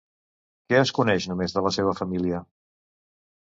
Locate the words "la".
1.67-1.73